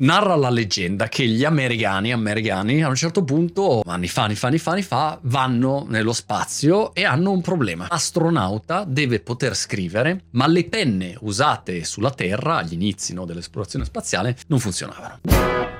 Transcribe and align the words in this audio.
Narra 0.00 0.34
la 0.34 0.48
leggenda 0.48 1.08
che 1.08 1.26
gli 1.26 1.44
americani, 1.44 2.10
americani 2.10 2.82
a 2.82 2.88
un 2.88 2.94
certo 2.94 3.22
punto, 3.22 3.82
anni 3.84 4.08
fa, 4.08 4.22
anni 4.22 4.34
fa, 4.34 4.46
anni 4.46 4.56
fa, 4.56 4.70
anni 4.70 4.82
fa, 4.82 5.18
vanno 5.24 5.84
nello 5.86 6.14
spazio 6.14 6.94
e 6.94 7.04
hanno 7.04 7.32
un 7.32 7.42
problema. 7.42 7.86
L'astronauta 7.90 8.84
deve 8.84 9.20
poter 9.20 9.54
scrivere, 9.54 10.24
ma 10.30 10.46
le 10.46 10.64
penne 10.64 11.16
usate 11.20 11.84
sulla 11.84 12.12
Terra 12.12 12.56
agli 12.56 12.72
inizi 12.72 13.12
no, 13.12 13.26
dell'esplorazione 13.26 13.84
spaziale 13.84 14.38
non 14.46 14.58
funzionavano. 14.58 15.79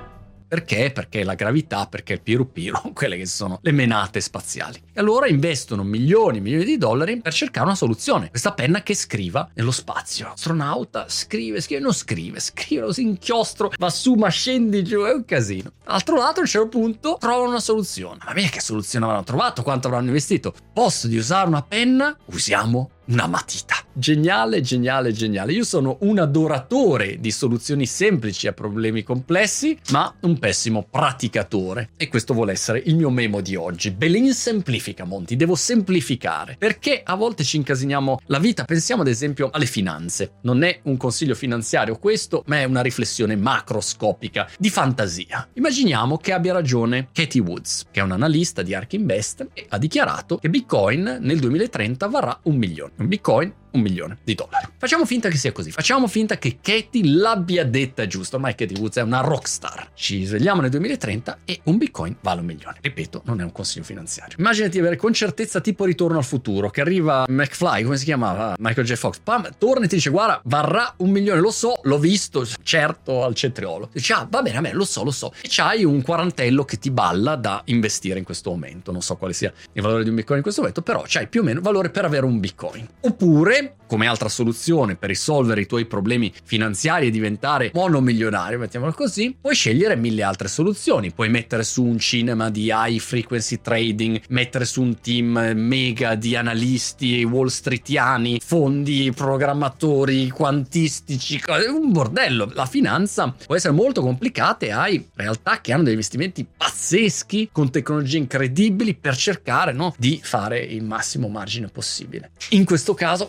Perché? 0.51 0.91
Perché 0.91 1.23
la 1.23 1.35
gravità, 1.35 1.87
perché 1.87 2.15
il 2.15 2.23
piru 2.23 2.51
piru, 2.51 2.77
quelle 2.93 3.17
che 3.17 3.27
sono 3.27 3.61
le 3.63 3.71
menate 3.71 4.21
spaziali. 4.21 4.83
E 4.93 4.99
allora 4.99 5.29
investono 5.29 5.85
milioni 5.85 6.39
e 6.39 6.41
milioni 6.41 6.65
di 6.65 6.77
dollari 6.77 7.21
per 7.21 7.33
cercare 7.33 7.67
una 7.67 7.77
soluzione. 7.77 8.31
Questa 8.31 8.53
penna 8.53 8.83
che 8.83 8.97
scriva 8.97 9.49
nello 9.55 9.71
spazio. 9.71 10.27
L'astronauta 10.27 11.05
scrive, 11.09 11.61
scrive, 11.61 11.81
non 11.81 11.93
scrive, 11.93 12.41
scrive, 12.41 12.81
lo 12.81 12.93
si 12.93 13.03
inchiostro, 13.03 13.71
va 13.79 13.91
su, 13.91 14.15
ma 14.15 14.29
scendi 14.29 14.83
giù, 14.83 15.03
è 15.03 15.13
un 15.13 15.25
casino. 15.25 15.71
Dall'altro 15.85 16.17
lato, 16.17 16.41
a 16.41 16.43
un 16.43 16.49
certo 16.49 16.69
punto, 16.69 17.17
trovano 17.21 17.51
una 17.51 17.61
soluzione. 17.61 18.19
Ma 18.25 18.33
mia, 18.33 18.49
che 18.49 18.61
soluzione 18.61 19.05
avranno 19.05 19.23
trovato? 19.23 19.63
Quanto 19.63 19.87
avranno 19.87 20.09
investito? 20.09 20.53
Posto 20.73 21.07
di 21.07 21.17
usare 21.17 21.47
una 21.47 21.63
penna, 21.63 22.17
usiamo 22.25 22.91
una 23.05 23.29
matita. 23.29 23.80
Geniale, 23.93 24.61
geniale, 24.61 25.13
geniale. 25.13 25.53
Io 25.53 25.65
sono 25.65 25.99
un 26.03 26.19
adoratore 26.19 27.19
di 27.19 27.33
soluzioni 27.33 27.87
semplici 27.87 28.47
a 28.47 28.53
problemi 28.53 29.03
complessi, 29.03 29.77
ma 29.91 30.15
un 30.21 30.39
pessimo 30.39 30.87
praticatore. 30.89 31.91
E 31.97 32.09
questo 32.09 32.33
vuole 32.33 32.53
essere 32.53 32.81
il 32.87 32.95
mio 32.95 33.11
memo 33.11 33.41
di 33.41 33.57
oggi. 33.57 33.91
Belin 33.91 34.33
semplifica, 34.33 35.05
Monti, 35.05 35.35
devo 35.35 35.57
semplificare. 35.57 36.55
Perché 36.57 37.03
a 37.05 37.17
volte 37.17 37.43
ci 37.43 37.57
incasiniamo 37.57 38.21
la 38.27 38.39
vita. 38.39 38.65
Pensiamo 38.65 39.03
ad 39.03 39.09
esempio 39.09 39.51
alle 39.53 39.67
finanze. 39.67 40.35
Non 40.43 40.63
è 40.63 40.81
un 40.85 40.97
consiglio 40.97 41.35
finanziario 41.35 41.99
questo, 41.99 42.45
ma 42.47 42.61
è 42.61 42.65
una 42.65 42.83
riflessione 42.83 43.35
macroscopica 43.35 44.49
di 44.57 44.71
fantasia. 44.71 45.49
Immaginiamo 45.55 46.17
che 46.19 46.33
abbia 46.33 46.53
ragione 46.53 47.09
Katie 47.13 47.41
Woods, 47.41 47.87
che 47.91 47.99
è 47.99 48.03
un 48.05 48.13
analista 48.13 48.63
di 48.63 48.73
Ark 48.73 48.93
Invest 48.93 49.49
e 49.53 49.67
ha 49.69 49.79
dichiarato 49.79 50.37
che 50.37 50.49
Bitcoin 50.49 51.19
nel 51.21 51.41
2030 51.41 52.07
varrà 52.07 52.39
un 52.45 52.57
milione 52.57 52.93
un 53.01 53.09
bitcoin 53.09 53.53
un 53.73 53.81
milione 53.81 54.19
di 54.25 54.35
dollari. 54.35 54.67
Facciamo 54.77 55.05
finta 55.05 55.29
che 55.29 55.37
sia 55.37 55.53
così, 55.53 55.71
facciamo 55.71 56.07
finta 56.07 56.39
che 56.39 56.59
Katie 56.61 57.07
l'abbia 57.07 57.65
detta 57.65 58.07
giusto, 58.07 58.37
ormai 58.37 58.55
Katie 58.55 58.79
Woods 58.79 58.97
è 58.97 59.03
una 59.03 59.21
rockstar. 59.21 59.91
Ci 59.95 60.25
svegliamo 60.25 60.61
nel 60.61 60.71
2030 60.71 61.39
e 61.45 61.61
un 61.65 61.79
bitcoin 61.79 62.17
vale 62.21 62.41
un 62.41 62.47
milione. 62.47 62.79
Ripeto, 62.81 63.23
non 63.25 63.41
è 63.41 63.45
un 63.45 63.53
consiglio 63.53 63.85
finanziario. 63.85 64.37
Immaginati 64.39 64.79
avere 64.79 64.97
con 64.97 65.13
certezza 65.13 65.61
tipo 65.61 65.85
ritorno 65.85 66.19
al 66.19 66.25
futuro, 66.25 66.71
che 66.71 66.81
arriva 66.81 67.25
McFly, 67.29 67.83
come 67.83 67.97
si 67.97 68.05
chiamava? 68.05 68.55
Michael 68.59 68.87
J. 68.87 68.95
Fox, 68.95 69.19
pam, 69.23 69.49
torna 69.59 69.85
e 69.85 69.89
ti 69.89 69.97
dice 69.97 70.11
guarda, 70.11 70.41
varrà 70.45 70.95
un 70.99 71.11
milione, 71.11 71.41
lo 71.41 71.51
so, 71.51 71.81
l'ho 71.83 71.99
visto, 71.99 72.47
certo, 72.63 73.25
al 73.25 73.35
cetriolo. 73.35 73.91
Dici, 73.93 74.13
ah, 74.13 74.27
va 74.29 74.43
bene, 74.43 74.59
a 74.59 74.61
me 74.61 74.73
lo 74.73 74.85
so, 74.85 75.05
lo 75.05 75.11
so. 75.11 75.33
E 75.41 75.49
c'hai 75.49 75.85
un 75.85 76.03
quarantello 76.03 76.65
che 76.65 76.79
ti 76.79 76.91
balla 76.91 77.37
da 77.37 77.63
investire 77.67 78.19
in 78.19 78.25
questo 78.25 78.51
momento. 78.51 78.93
Non 78.93 79.03
so 79.03 79.17
quale 79.17 79.33
sia 79.33 79.53
il 79.73 79.83
valore 79.83 80.03
di 80.03 80.09
un 80.09 80.15
bitcoin 80.15 80.39
in 80.39 80.43
questo 80.43 80.61
momento, 80.61 80.83
però 80.83 81.05
c'hai 81.07 81.29
più 81.29 81.41
o 81.41 81.45
meno 81.45 81.61
valore 81.61 81.91
per 81.91 82.05
avere 82.05 82.25
un 82.27 82.41
bitcoin. 82.41 82.87
Oppure 83.01 83.60
come 83.91 84.07
altra 84.07 84.29
soluzione 84.29 84.95
per 84.95 85.09
risolvere 85.09 85.63
i 85.63 85.67
tuoi 85.67 85.85
problemi 85.85 86.33
finanziari 86.45 87.09
e 87.09 87.11
diventare 87.11 87.73
monomilionario, 87.75 88.59
mettiamolo 88.59 88.93
così, 88.93 89.37
puoi 89.41 89.55
scegliere 89.55 89.97
mille 89.97 90.23
altre 90.23 90.47
soluzioni. 90.47 91.13
Puoi 91.13 91.29
mettere 91.29 91.65
su 91.65 91.85
un 91.85 91.99
cinema 91.99 92.51
di 92.51 92.71
high 92.73 93.01
frequency 93.01 93.61
trading, 93.61 94.21
mettere 94.29 94.65
su 94.65 94.83
un 94.83 95.01
team 95.01 95.53
mega 95.57 96.15
di 96.15 96.37
analisti 96.37 97.25
wall 97.25 97.49
streetiani, 97.49 98.41
fondi, 98.41 99.13
programmatori, 99.13 100.31
quantistici, 100.31 101.41
un 101.69 101.91
bordello. 101.91 102.49
La 102.55 102.67
finanza 102.67 103.35
può 103.45 103.57
essere 103.57 103.75
molto 103.75 104.03
complicata 104.03 104.67
e 104.67 104.71
hai 104.71 105.09
realtà 105.15 105.61
che 105.61 105.73
hanno 105.73 105.83
degli 105.83 105.93
investimenti 105.93 106.47
pazzeschi 106.57 107.49
con 107.51 107.71
tecnologie 107.71 108.19
incredibili 108.19 108.95
per 108.95 109.17
cercare 109.17 109.73
no, 109.73 109.95
di 109.99 110.21
fare 110.23 110.61
il 110.61 110.85
massimo 110.85 111.29
margine 111.29 111.67
possibile. 111.67 112.31
In 112.51 112.65
questo 112.65 112.95
caso 112.95 113.29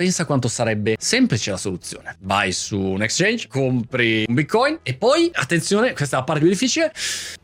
pensa 0.00 0.24
quanto 0.24 0.48
sarebbe 0.48 0.96
semplice 0.98 1.50
la 1.50 1.58
soluzione. 1.58 2.16
Vai 2.20 2.52
su 2.52 2.80
un 2.80 3.02
exchange, 3.02 3.48
compri 3.48 4.24
un 4.26 4.34
bitcoin 4.34 4.78
e 4.82 4.94
poi, 4.94 5.30
attenzione, 5.30 5.92
questa 5.92 6.16
è 6.16 6.18
la 6.20 6.24
parte 6.24 6.40
più 6.40 6.50
difficile, 6.50 6.90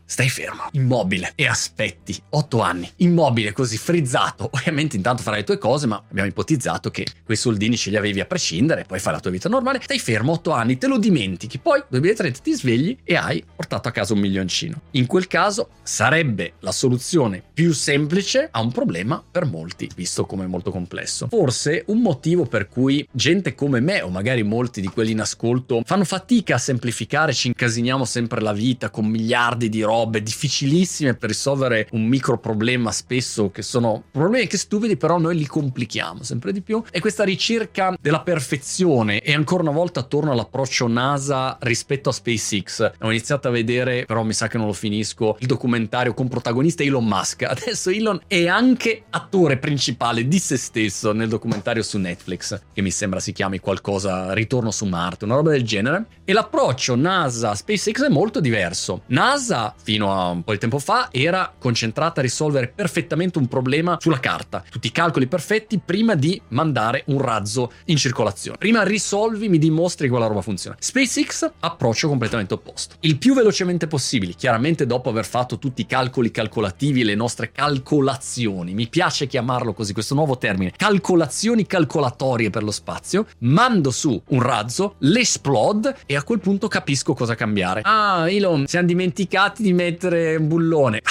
Stai 0.09 0.29
fermo, 0.29 0.69
immobile 0.71 1.33
e 1.35 1.47
aspetti 1.47 2.17
8 2.29 2.61
anni, 2.61 2.89
immobile 2.97 3.51
così 3.51 3.77
frizzato. 3.77 4.49
Ovviamente 4.53 4.95
intanto 4.95 5.21
farai 5.21 5.39
le 5.39 5.45
tue 5.45 5.57
cose, 5.57 5.85
ma 5.85 6.01
abbiamo 6.09 6.29
ipotizzato 6.29 6.89
che 6.89 7.05
quei 7.25 7.35
soldini 7.35 7.75
ce 7.75 7.89
li 7.89 7.97
avevi 7.97 8.21
a 8.21 8.25
prescindere, 8.25 8.85
poi 8.85 8.99
fai 8.99 9.11
la 9.11 9.19
tua 9.19 9.31
vita 9.31 9.49
normale. 9.49 9.81
Stai 9.83 9.99
fermo 9.99 10.31
8 10.31 10.51
anni, 10.51 10.77
te 10.77 10.87
lo 10.87 10.97
dimentichi, 10.97 11.57
poi 11.57 11.83
2030 11.89 12.39
ti 12.39 12.53
svegli 12.53 12.97
e 13.03 13.17
hai 13.17 13.43
portato 13.53 13.89
a 13.89 13.91
casa 13.91 14.13
un 14.13 14.19
milioncino. 14.19 14.79
In 14.91 15.07
quel 15.07 15.27
caso 15.27 15.71
sarebbe 15.83 16.53
la 16.61 16.71
soluzione 16.71 17.43
più 17.53 17.73
semplice 17.73 18.47
a 18.49 18.61
un 18.61 18.71
problema 18.71 19.21
per 19.29 19.43
molti, 19.43 19.89
visto 19.93 20.25
come 20.25 20.47
molto 20.47 20.71
complesso. 20.71 21.27
Forse 21.27 21.83
un 21.87 21.99
motivo 21.99 22.45
per 22.45 22.69
cui 22.69 23.05
gente 23.11 23.53
come 23.55 23.81
me, 23.81 24.01
o 24.01 24.07
magari 24.07 24.43
molti 24.43 24.79
di 24.79 24.87
quelli 24.87 25.11
in 25.11 25.19
ascolto, 25.19 25.81
fanno 25.83 26.05
fatica 26.05 26.55
a 26.55 26.59
semplificare, 26.59 27.33
ci 27.33 27.47
incasiniamo 27.47 28.05
sempre 28.05 28.39
la 28.39 28.53
vita 28.53 28.89
con 28.89 29.05
miliardi 29.05 29.67
di 29.67 29.81
robe 29.81 29.95
robe 29.97 30.21
difficilissime 30.21 31.15
per 31.15 31.29
risolvere 31.29 31.87
un 31.91 32.05
micro 32.05 32.37
problema 32.37 32.91
spesso 32.91 33.49
che 33.49 33.63
sono 33.63 34.03
problemi 34.11 34.47
che 34.47 34.57
stupidi 34.57 34.95
però 34.95 35.17
noi 35.17 35.35
li 35.35 35.47
complichiamo 35.47 36.23
sempre 36.23 36.51
di 36.51 36.61
più. 36.61 36.83
E 36.91 36.99
questa 36.99 37.23
ricerca 37.23 37.95
della 37.99 38.21
perfezione 38.21 39.21
e 39.21 39.33
ancora 39.33 39.63
una 39.63 39.71
volta 39.71 40.03
torno 40.03 40.31
all'approccio 40.31 40.87
NASA 40.87 41.57
rispetto 41.61 42.09
a 42.09 42.13
SpaceX. 42.13 42.91
Ho 43.01 43.09
iniziato 43.09 43.47
a 43.47 43.51
vedere 43.51 44.05
però 44.05 44.23
mi 44.23 44.33
sa 44.33 44.47
che 44.47 44.57
non 44.57 44.67
lo 44.67 44.73
finisco 44.73 45.35
il 45.39 45.47
documentario 45.47 46.13
con 46.13 46.27
protagonista 46.27 46.83
Elon 46.83 47.05
Musk. 47.05 47.43
Adesso 47.49 47.89
Elon 47.89 48.21
è 48.27 48.47
anche 48.47 49.03
attore 49.09 49.57
principale 49.57 50.27
di 50.27 50.39
se 50.39 50.57
stesso 50.57 51.11
nel 51.11 51.27
documentario 51.27 51.81
su 51.81 51.97
Netflix 51.97 52.59
che 52.73 52.81
mi 52.81 52.91
sembra 52.91 53.19
si 53.19 53.31
chiami 53.31 53.59
qualcosa 53.59 54.33
Ritorno 54.33 54.71
su 54.71 54.85
Marte 54.85 55.25
una 55.25 55.35
roba 55.35 55.51
del 55.51 55.63
genere. 55.63 56.05
E 56.23 56.33
l'approccio 56.33 56.95
NASA 56.95 57.55
SpaceX 57.55 58.03
è 58.03 58.09
molto 58.09 58.39
diverso. 58.39 59.03
NASA 59.07 59.73
fino 59.87 60.11
a 60.11 60.31
un 60.31 60.43
po' 60.43 60.51
di 60.51 60.57
tempo 60.57 60.79
fa 60.79 61.07
era 61.13 61.53
concentrata 61.57 62.19
a 62.19 62.23
risolvere 62.23 62.67
perfettamente 62.67 63.37
un 63.37 63.47
problema 63.47 63.95
sulla 64.01 64.19
carta, 64.19 64.61
tutti 64.69 64.87
i 64.87 64.91
calcoli 64.91 65.27
perfetti 65.27 65.79
prima 65.79 66.13
di 66.13 66.41
mandare 66.49 67.03
un 67.05 67.21
razzo 67.21 67.71
in 67.85 67.95
circolazione. 67.95 68.57
Prima 68.57 68.83
risolvi, 68.83 69.47
mi 69.47 69.57
dimostri 69.57 70.07
che 70.07 70.11
quella 70.11 70.27
roba 70.27 70.41
funziona. 70.41 70.75
SpaceX 70.77 71.49
approccio 71.61 72.09
completamente 72.09 72.53
opposto. 72.53 72.95
Il 72.99 73.17
più 73.17 73.33
velocemente 73.33 73.87
possibile, 73.87 74.33
chiaramente 74.33 74.85
dopo 74.85 75.07
aver 75.07 75.25
fatto 75.25 75.57
tutti 75.57 75.79
i 75.79 75.85
calcoli 75.85 76.31
calcolativi, 76.31 77.05
le 77.05 77.15
nostre 77.15 77.53
calcolazioni, 77.53 78.73
mi 78.73 78.89
piace 78.89 79.25
chiamarlo 79.25 79.71
così, 79.71 79.93
questo 79.93 80.15
nuovo 80.15 80.37
termine, 80.37 80.73
calcolazioni 80.75 81.65
calcolatorie 81.65 82.49
per 82.49 82.63
lo 82.63 82.71
spazio, 82.71 83.25
mando 83.39 83.91
su 83.91 84.21
un 84.27 84.41
razzo, 84.41 84.95
l'esplode 84.97 85.95
e 86.05 86.17
a 86.17 86.23
quel 86.23 86.39
punto 86.39 86.67
capisco 86.67 87.13
cosa 87.13 87.35
cambiare. 87.35 87.83
Ah, 87.85 88.29
Elon, 88.29 88.67
siamo 88.67 88.85
dimenticati 88.85 89.63
di 89.63 89.75
mettere 89.77 90.35
un 90.35 90.47
bullone. 90.47 91.01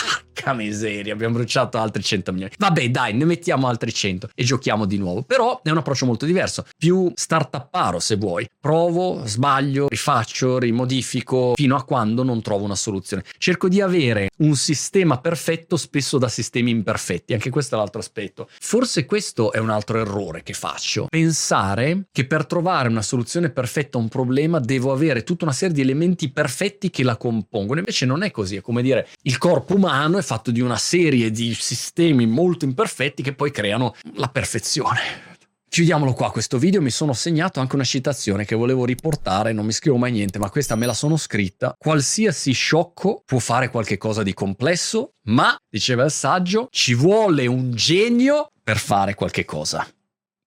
Porca 0.46 0.52
miseria, 0.54 1.12
abbiamo 1.12 1.34
bruciato 1.34 1.76
altri 1.76 2.04
100 2.04 2.30
milioni. 2.30 2.52
Vabbè, 2.56 2.88
dai, 2.90 3.14
ne 3.14 3.24
mettiamo 3.24 3.66
altri 3.66 3.92
100 3.92 4.30
e 4.32 4.44
giochiamo 4.44 4.84
di 4.84 4.96
nuovo. 4.96 5.22
Però 5.22 5.60
è 5.60 5.70
un 5.70 5.78
approccio 5.78 6.06
molto 6.06 6.24
diverso, 6.24 6.64
più 6.78 7.10
startupparo 7.12 7.98
se 7.98 8.14
vuoi. 8.14 8.48
Provo, 8.60 9.22
sbaglio, 9.24 9.88
rifaccio, 9.88 10.58
rimodifico 10.58 11.54
fino 11.56 11.74
a 11.74 11.84
quando 11.84 12.22
non 12.22 12.42
trovo 12.42 12.64
una 12.64 12.76
soluzione. 12.76 13.24
Cerco 13.38 13.68
di 13.68 13.80
avere 13.80 14.30
un 14.38 14.54
sistema 14.54 15.18
perfetto 15.18 15.76
spesso 15.76 16.16
da 16.16 16.28
sistemi 16.28 16.70
imperfetti, 16.70 17.32
anche 17.32 17.50
questo 17.50 17.74
è 17.74 17.78
l'altro 17.78 18.00
aspetto. 18.00 18.48
Forse 18.60 19.04
questo 19.04 19.50
è 19.50 19.58
un 19.58 19.70
altro 19.70 19.98
errore 19.98 20.44
che 20.44 20.52
faccio. 20.52 21.06
Pensare 21.10 22.06
che 22.12 22.24
per 22.24 22.46
trovare 22.46 22.88
una 22.88 23.02
soluzione 23.02 23.50
perfetta 23.50 23.98
a 23.98 24.00
un 24.00 24.08
problema 24.08 24.60
devo 24.60 24.92
avere 24.92 25.24
tutta 25.24 25.44
una 25.44 25.52
serie 25.52 25.74
di 25.74 25.80
elementi 25.80 26.30
perfetti 26.30 26.90
che 26.90 27.02
la 27.02 27.16
compongono. 27.16 27.80
Invece 27.80 28.06
non 28.06 28.22
è 28.22 28.30
così, 28.30 28.56
è 28.56 28.60
come 28.60 28.82
dire 28.82 29.08
il 29.22 29.38
corpo 29.38 29.74
umano 29.74 30.18
è 30.18 30.22
fatto 30.22 30.34
di 30.44 30.60
una 30.60 30.76
serie 30.76 31.30
di 31.30 31.54
sistemi 31.54 32.26
molto 32.26 32.64
imperfetti 32.64 33.22
che 33.22 33.34
poi 33.34 33.50
creano 33.50 33.94
la 34.14 34.28
perfezione. 34.28 35.34
Chiudiamolo 35.68 36.14
qua 36.14 36.30
questo 36.30 36.58
video, 36.58 36.80
mi 36.80 36.90
sono 36.90 37.12
segnato 37.12 37.60
anche 37.60 37.74
una 37.74 37.84
citazione 37.84 38.46
che 38.46 38.54
volevo 38.54 38.86
riportare, 38.86 39.52
non 39.52 39.66
mi 39.66 39.72
scrivo 39.72 39.98
mai 39.98 40.12
niente, 40.12 40.38
ma 40.38 40.48
questa 40.48 40.74
me 40.74 40.86
la 40.86 40.94
sono 40.94 41.18
scritta. 41.18 41.74
Qualsiasi 41.76 42.52
sciocco 42.52 43.22
può 43.26 43.38
fare 43.40 43.68
qualcosa 43.68 44.22
di 44.22 44.32
complesso, 44.32 45.12
ma, 45.24 45.54
diceva 45.68 46.04
il 46.04 46.12
saggio, 46.12 46.68
ci 46.70 46.94
vuole 46.94 47.46
un 47.46 47.74
genio 47.74 48.50
per 48.62 48.78
fare 48.78 49.14
qualche 49.14 49.44
cosa 49.44 49.86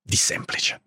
di 0.01 0.15
semplice. 0.15 0.81